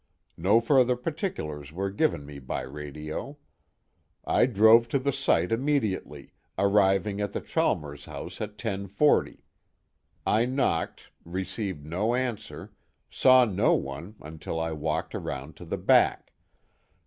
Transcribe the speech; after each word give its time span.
No 0.39 0.59
further 0.59 0.95
particulars 0.95 1.71
were 1.71 1.91
given 1.91 2.25
me 2.25 2.39
by 2.39 2.61
radio. 2.61 3.37
I 4.25 4.47
drove 4.47 4.87
to 4.87 4.97
the 4.97 5.13
site 5.13 5.51
immediately, 5.51 6.33
arriving 6.57 7.21
at 7.21 7.33
the 7.33 7.39
Chalmers 7.39 8.05
house 8.05 8.41
at 8.41 8.57
10:40. 8.57 9.41
I 10.25 10.45
knocked, 10.45 11.11
received 11.23 11.85
no 11.85 12.15
answer, 12.15 12.73
saw 13.11 13.45
no 13.45 13.75
one 13.75 14.15
until 14.23 14.59
I 14.59 14.71
walked 14.71 15.13
around 15.13 15.55
to 15.57 15.65
the 15.65 15.77
back. 15.77 16.31